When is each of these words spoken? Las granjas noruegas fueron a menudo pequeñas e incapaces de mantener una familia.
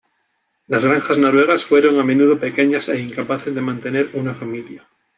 Las 0.65 0.83
granjas 0.83 1.19
noruegas 1.19 1.63
fueron 1.63 1.99
a 1.99 2.03
menudo 2.03 2.39
pequeñas 2.39 2.89
e 2.89 2.99
incapaces 2.99 3.53
de 3.53 3.61
mantener 3.61 4.09
una 4.15 4.33
familia. 4.33 4.87